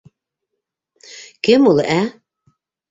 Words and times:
Кем 1.49 1.71
ул, 1.75 1.87
ә? 2.01 2.03